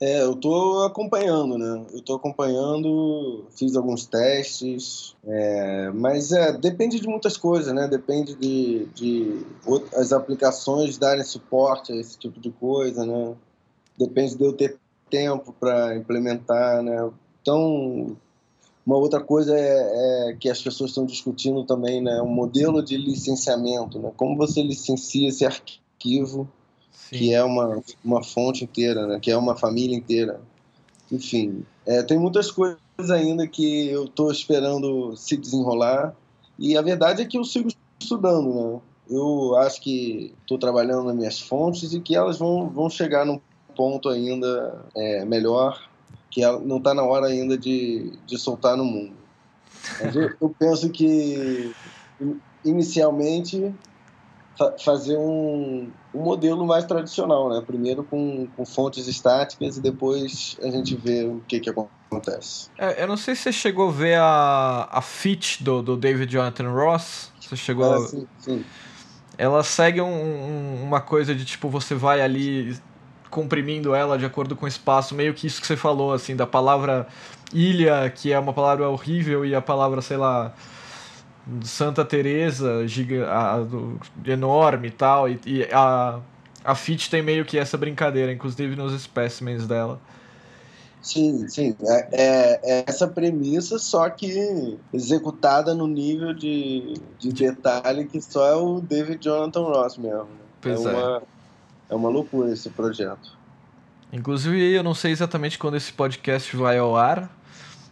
[0.00, 1.86] É, eu estou acompanhando, né?
[1.92, 7.86] Eu estou acompanhando, fiz alguns testes, é, mas é, depende de muitas coisas, né?
[7.86, 9.46] Depende de, de
[9.96, 13.34] as aplicações darem suporte a esse tipo de coisa, né?
[13.96, 14.78] Depende de eu ter
[15.08, 17.10] tempo para implementar, né?
[17.40, 18.16] Então,
[18.84, 22.20] uma outra coisa é, é que as pessoas estão discutindo também, né?
[22.20, 24.10] O modelo de licenciamento, né?
[24.16, 26.48] Como você licencia esse arquivo
[26.94, 27.18] Sim.
[27.18, 29.18] que é uma, uma fonte inteira, né?
[29.20, 30.40] que é uma família inteira.
[31.12, 32.78] Enfim, é, tem muitas coisas
[33.10, 36.14] ainda que eu estou esperando se desenrolar
[36.58, 37.68] e a verdade é que eu sigo
[38.00, 38.80] estudando, né?
[39.10, 43.38] Eu acho que estou trabalhando nas minhas fontes e que elas vão, vão chegar num
[43.76, 45.88] ponto ainda é, melhor,
[46.30, 49.12] que não está na hora ainda de, de soltar no mundo.
[50.00, 51.74] Mas eu, eu penso que
[52.64, 53.74] inicialmente
[54.84, 57.62] fazer um, um modelo mais tradicional, né?
[57.66, 62.68] Primeiro com, com fontes estáticas e depois a gente vê o que, que acontece.
[62.78, 66.32] É, eu não sei se você chegou a ver a, a Fit do, do David
[66.32, 67.32] Jonathan Ross.
[67.40, 68.00] Você chegou ah, a...
[68.00, 68.64] sim, sim.
[69.36, 72.78] Ela segue um, um, uma coisa de tipo, você vai ali
[73.28, 76.46] comprimindo ela de acordo com o espaço, meio que isso que você falou, assim, da
[76.46, 77.08] palavra
[77.52, 80.54] ilha, que é uma palavra horrível, e a palavra, sei lá,
[81.62, 86.20] Santa Teresa giga, a, do, enorme e tal, e, e, a,
[86.64, 90.00] a FIT tem meio que essa brincadeira, inclusive nos specimens dela.
[91.04, 91.76] Sim, sim.
[91.82, 98.46] É, é, é essa premissa, só que executada no nível de, de detalhe que só
[98.46, 100.24] é o David Jonathan Ross mesmo.
[100.24, 100.44] Né?
[100.64, 100.78] É, é.
[100.78, 101.22] Uma,
[101.90, 103.36] é uma loucura esse projeto.
[104.10, 107.30] Inclusive, eu não sei exatamente quando esse podcast vai ao ar,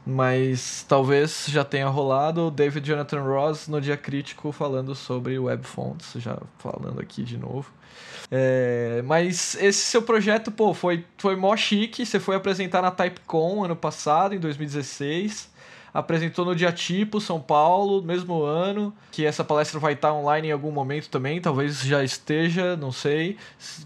[0.04, 5.64] mas talvez já tenha rolado o David Jonathan Ross no Dia Crítico falando sobre web
[5.64, 7.70] fonts, já falando aqui de novo.
[8.30, 12.06] É, mas esse seu projeto, pô, foi, foi mó chique.
[12.06, 15.51] Você foi apresentar na TypeCon ano passado, em 2016.
[15.92, 20.52] Apresentou no Dia Tipo, São Paulo, mesmo ano, que essa palestra vai estar online em
[20.52, 23.36] algum momento também, talvez já esteja, não sei,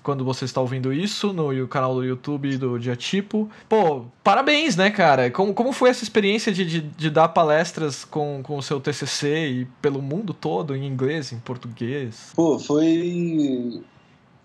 [0.02, 3.48] quando você está ouvindo isso, no canal do YouTube do Dia Tipo.
[3.68, 5.30] Pô, parabéns, né, cara?
[5.30, 9.48] Como, como foi essa experiência de, de, de dar palestras com, com o seu TCC
[9.48, 12.32] e pelo mundo todo, em inglês, em português?
[12.34, 13.82] Pô, foi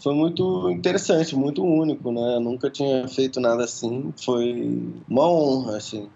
[0.02, 2.36] foi muito interessante, muito único, né?
[2.36, 6.10] Eu nunca tinha feito nada assim, foi uma honra, assim.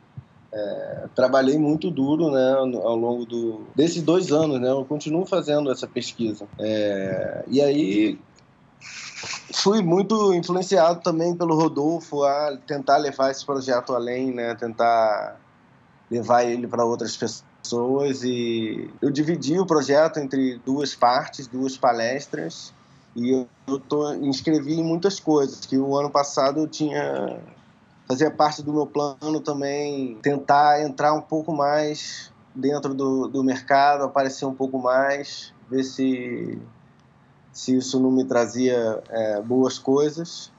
[1.13, 4.69] Trabalhei muito duro, né, ao longo do, desses dois anos, né?
[4.69, 6.47] Eu continuo fazendo essa pesquisa.
[6.59, 8.19] É, e aí
[9.53, 14.55] fui muito influenciado também pelo Rodolfo a tentar levar esse projeto além, né?
[14.55, 15.39] Tentar
[16.09, 22.73] levar ele para outras pessoas e eu dividi o projeto entre duas partes, duas palestras
[23.15, 27.39] e eu, eu tô, inscrevi em muitas coisas, que o ano passado eu tinha...
[28.07, 34.03] Fazia parte do meu plano também tentar entrar um pouco mais dentro do, do mercado,
[34.03, 36.61] aparecer um pouco mais, ver se,
[37.51, 40.51] se isso não me trazia é, boas coisas.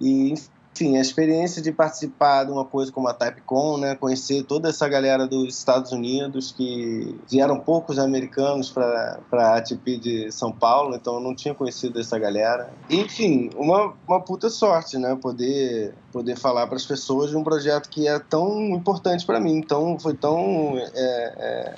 [0.00, 0.34] E,
[0.78, 4.88] enfim, a experiência de participar de uma coisa como a TypeCon, né, conhecer toda essa
[4.88, 11.14] galera dos Estados Unidos, que vieram poucos americanos para a ATP de São Paulo, então
[11.14, 12.70] eu não tinha conhecido essa galera.
[12.88, 17.88] Enfim, uma, uma puta sorte, né, poder, poder falar para as pessoas de um projeto
[17.88, 21.74] que é tão importante para mim, então foi tão é, é,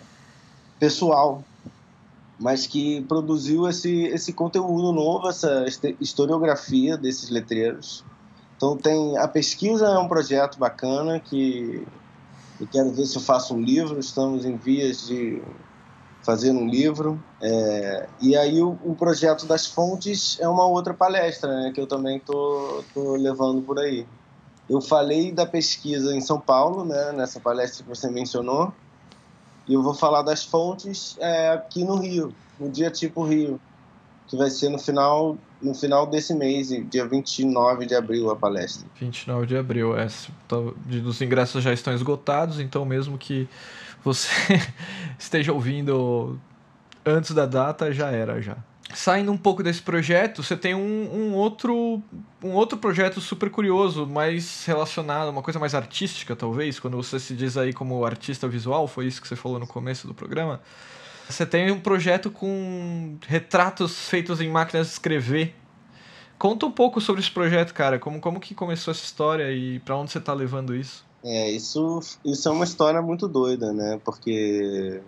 [0.78, 1.42] pessoal
[2.42, 5.66] mas que produziu esse, esse conteúdo novo, essa
[6.00, 8.02] historiografia desses letreiros,
[8.60, 11.82] então tem a pesquisa é um projeto bacana que
[12.60, 13.98] eu quero ver se eu faço um livro.
[13.98, 15.42] Estamos em vias de
[16.22, 17.18] fazer um livro.
[17.40, 21.86] É, e aí o, o, projeto das fontes é uma outra palestra né, que eu
[21.86, 24.06] também tô, tô levando por aí.
[24.68, 28.74] Eu falei da pesquisa em São Paulo, né, nessa palestra que você mencionou,
[29.66, 33.58] e eu vou falar das fontes é, aqui no Rio, no dia tipo Rio
[34.30, 38.86] que vai ser no final, no final desse mês, dia 29 de abril, a palestra.
[38.94, 40.06] 29 de abril, é.
[41.04, 43.48] Os ingressos já estão esgotados, então mesmo que
[44.04, 44.28] você
[45.18, 46.38] esteja ouvindo
[47.04, 48.56] antes da data, já era já.
[48.94, 52.00] Saindo um pouco desse projeto, você tem um, um, outro,
[52.42, 57.34] um outro projeto super curioso, mais relacionado, uma coisa mais artística, talvez, quando você se
[57.34, 60.60] diz aí como artista visual, foi isso que você falou no começo do programa.
[61.30, 65.54] Você tem um projeto com retratos feitos em máquinas de escrever.
[66.38, 67.98] Conta um pouco sobre esse projeto, cara.
[67.98, 71.04] Como, como que começou essa história e para onde você está levando isso?
[71.22, 74.00] É, isso, isso é uma história muito doida, né?
[74.04, 75.02] Porque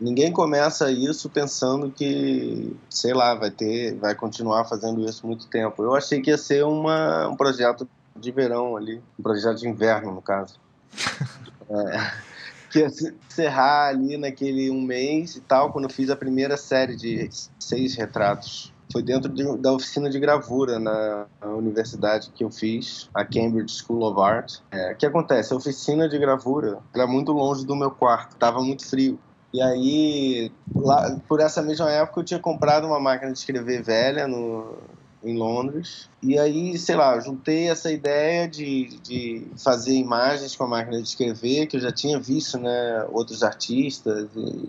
[0.00, 5.82] ninguém começa isso pensando que, sei lá, vai ter, vai continuar fazendo isso muito tempo.
[5.82, 10.12] Eu achei que ia ser uma, um projeto de verão ali, um projeto de inverno,
[10.12, 10.54] no caso.
[11.68, 12.27] é
[12.70, 16.96] que ia encerrar ali naquele um mês e tal, quando eu fiz a primeira série
[16.96, 17.28] de
[17.58, 18.72] seis retratos.
[18.90, 23.82] Foi dentro de, da oficina de gravura na, na, universidade que eu fiz, a Cambridge
[23.82, 24.60] School of Art.
[24.70, 25.52] É, o que acontece?
[25.52, 29.18] A oficina de gravura era muito longe do meu quarto, estava muito frio.
[29.52, 34.26] E aí, lá, por essa mesma época, eu tinha comprado uma máquina de escrever velha
[34.26, 34.78] no,
[35.22, 36.08] em Londres.
[36.22, 41.08] E aí, sei lá, juntei essa ideia de, de fazer imagens com a máquina de
[41.08, 44.68] escrever, que eu já tinha visto, né, outros artistas e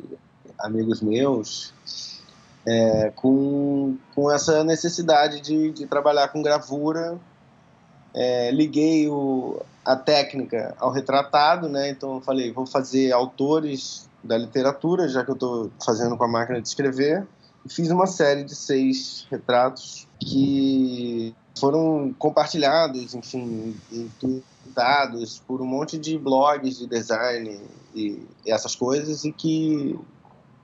[0.59, 1.73] amigos meus,
[2.65, 7.17] é, com, com essa necessidade de, de trabalhar com gravura.
[8.13, 14.37] É, liguei o, a técnica ao retratado, né, então eu falei, vou fazer autores da
[14.37, 17.25] literatura, já que eu estou fazendo com a máquina de escrever.
[17.65, 24.09] E fiz uma série de seis retratos que foram compartilhados, enfim, e
[24.73, 27.59] dados por um monte de blogs de design
[27.93, 29.99] e essas coisas e que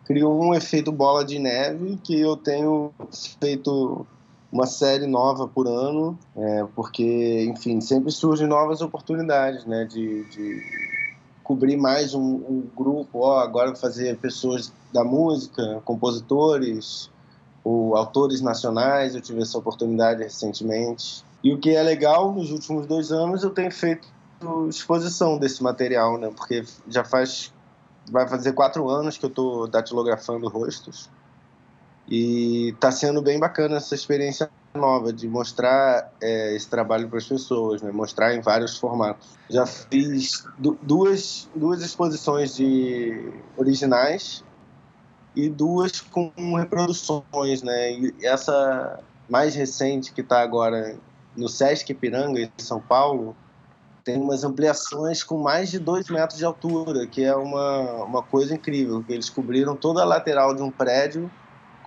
[0.06, 2.94] criou um efeito bola de neve que eu tenho
[3.42, 4.06] feito
[4.52, 10.62] uma série nova por ano, é, porque, enfim, sempre surgem novas oportunidades, né, de, de
[11.46, 17.12] cobrir mais um, um grupo, ó, agora fazer pessoas da música, compositores,
[17.64, 21.24] ou autores nacionais, eu tive essa oportunidade recentemente.
[21.44, 24.08] E o que é legal, nos últimos dois anos eu tenho feito
[24.68, 26.32] exposição desse material, né?
[26.36, 27.54] Porque já faz,
[28.12, 31.10] vai fazer quatro anos que eu estou datilografando rostos
[32.08, 37.28] e está sendo bem bacana essa experiência nova de mostrar é, esse trabalho para as
[37.28, 37.92] pessoas, né?
[37.92, 39.28] Mostrar em vários formatos.
[39.50, 40.46] Já fiz
[40.82, 44.44] duas duas exposições de originais
[45.36, 47.92] e duas com reproduções, né?
[47.94, 49.00] E essa
[49.30, 50.98] mais recente que está agora
[51.36, 53.36] no Sesc Ipiranga, em São Paulo,
[54.04, 58.54] tem umas ampliações com mais de 2 metros de altura, que é uma, uma coisa
[58.54, 61.30] incrível, que eles cobriram toda a lateral de um prédio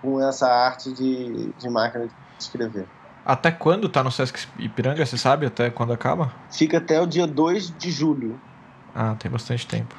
[0.01, 2.87] com essa arte de, de máquina de escrever.
[3.25, 5.45] Até quando tá no Sesc Ipiranga, você sabe?
[5.45, 6.33] Até quando acaba?
[6.51, 8.39] Fica até o dia 2 de julho.
[8.95, 9.95] Ah, tem bastante tempo.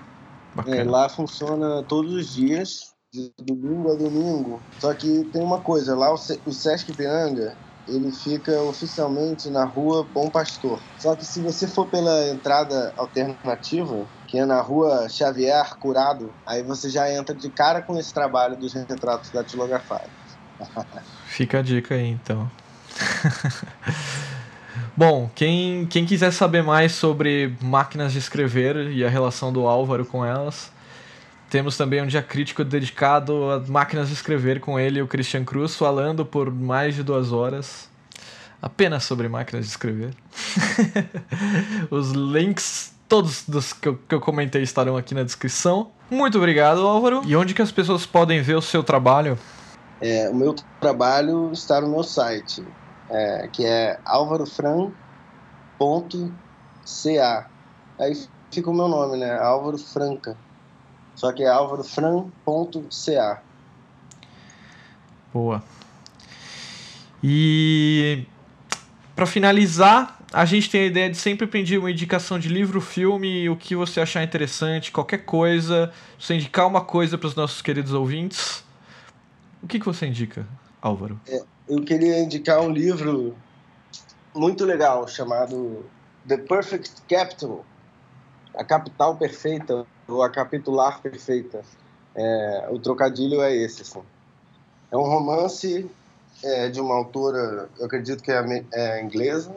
[0.66, 4.60] É, lá funciona todos os dias, de domingo a domingo.
[4.78, 7.56] Só que tem uma coisa, lá o, o Sesc Ipiranga,
[7.88, 10.80] ele fica oficialmente na rua Bom Pastor.
[10.98, 16.62] Só que se você for pela entrada alternativa, que é na rua Xavier Curado, aí
[16.62, 20.10] você já entra de cara com esse trabalho dos retratos datilografados.
[21.30, 22.50] Fica a dica aí, então.
[24.96, 30.04] Bom, quem, quem quiser saber mais sobre máquinas de escrever e a relação do Álvaro
[30.04, 30.72] com elas,
[31.48, 35.44] temos também um dia crítico dedicado a máquinas de escrever com ele e o Christian
[35.44, 37.88] Cruz, falando por mais de duas horas
[38.60, 40.10] apenas sobre máquinas de escrever.
[41.92, 45.92] Os links, todos dos que eu, que eu comentei, estarão aqui na descrição.
[46.10, 47.22] Muito obrigado, Álvaro.
[47.24, 49.38] E onde que as pessoas podem ver o seu trabalho?
[50.00, 52.64] É, o meu trabalho está no meu site,
[53.10, 54.94] é, que é alvarofran.ca.
[57.98, 59.38] Aí fica o meu nome, né?
[59.38, 60.36] Álvaro Franca.
[61.14, 63.42] Só que é álvarofran.ca.
[65.32, 65.62] Boa.
[67.22, 68.24] E
[69.14, 73.50] para finalizar, a gente tem a ideia de sempre pedir uma indicação de livro, filme,
[73.50, 75.92] o que você achar interessante, qualquer coisa.
[76.18, 78.64] Você indicar uma coisa para os nossos queridos ouvintes.
[79.62, 80.46] O que, que você indica,
[80.80, 81.20] Álvaro?
[81.26, 83.36] É, eu queria indicar um livro
[84.34, 85.84] muito legal chamado
[86.26, 87.64] The Perfect Capital
[88.54, 91.62] A Capital Perfeita ou A Capitular Perfeita.
[92.14, 93.82] É, o trocadilho é esse.
[93.82, 94.02] Assim.
[94.90, 95.88] É um romance
[96.42, 99.54] é, de uma autora, eu acredito que é, é inglesa,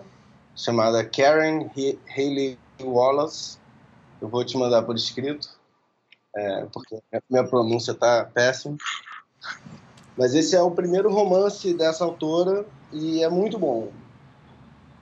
[0.55, 1.69] chamada Karen
[2.15, 3.57] Haley Wallace.
[4.21, 5.49] Eu vou te mandar por escrito,
[6.35, 6.99] é, porque
[7.29, 8.77] minha pronúncia está péssima.
[10.17, 13.89] Mas esse é o primeiro romance dessa autora e é muito bom.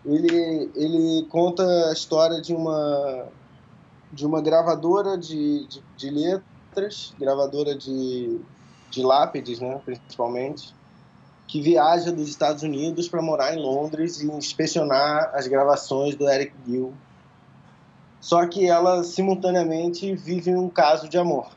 [0.05, 3.27] Ele, ele conta a história de uma,
[4.11, 8.39] de uma gravadora de, de, de letras, gravadora de,
[8.89, 10.73] de lápides, né, principalmente,
[11.47, 16.53] que viaja dos Estados Unidos para morar em Londres e inspecionar as gravações do Eric
[16.65, 16.93] Gill.
[18.21, 21.49] Só que ela simultaneamente vive um caso de amor.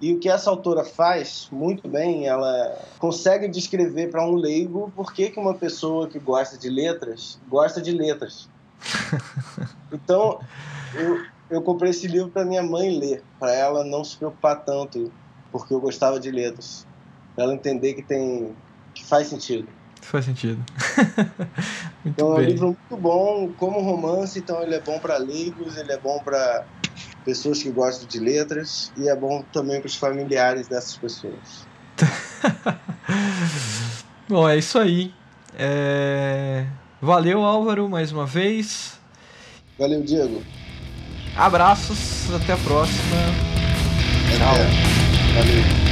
[0.00, 5.12] E o que essa autora faz muito bem, ela consegue descrever para um leigo por
[5.12, 8.48] que, que uma pessoa que gosta de letras gosta de letras.
[9.90, 10.38] Então,
[10.94, 15.10] eu, eu comprei esse livro para minha mãe ler, para ela não se preocupar tanto,
[15.50, 16.86] porque eu gostava de letras
[17.34, 18.54] para ela entender que tem
[18.92, 19.66] que faz sentido.
[20.02, 20.62] Faz sentido.
[22.04, 22.44] então bem.
[22.44, 25.98] é um livro muito bom, como romance, então ele é bom para leigos, ele é
[25.98, 26.66] bom para
[27.28, 31.66] pessoas que gostam de letras e é bom também para os familiares dessas pessoas.
[34.26, 35.12] bom, é isso aí.
[35.54, 36.64] É...
[37.02, 38.98] Valeu, Álvaro, mais uma vez.
[39.78, 40.42] Valeu, Diego.
[41.36, 43.16] Abraços, até a próxima.
[44.38, 44.54] Tchau.
[45.34, 45.87] Valeu.